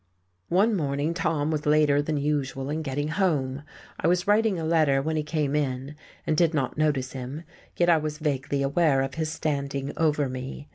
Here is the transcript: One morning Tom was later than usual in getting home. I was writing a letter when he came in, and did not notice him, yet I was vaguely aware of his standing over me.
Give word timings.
One 0.49 0.75
morning 0.75 1.13
Tom 1.13 1.51
was 1.51 1.67
later 1.67 2.01
than 2.01 2.17
usual 2.17 2.71
in 2.71 2.81
getting 2.81 3.09
home. 3.09 3.61
I 3.99 4.07
was 4.07 4.25
writing 4.25 4.57
a 4.57 4.65
letter 4.65 4.99
when 4.99 5.15
he 5.15 5.21
came 5.21 5.55
in, 5.55 5.93
and 6.25 6.35
did 6.35 6.55
not 6.55 6.75
notice 6.75 7.11
him, 7.11 7.43
yet 7.77 7.87
I 7.87 7.97
was 7.97 8.17
vaguely 8.17 8.63
aware 8.63 9.03
of 9.03 9.13
his 9.13 9.31
standing 9.31 9.93
over 9.97 10.27
me. 10.27 10.67